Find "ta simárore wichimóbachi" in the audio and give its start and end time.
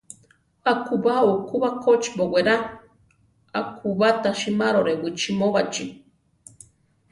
4.21-5.85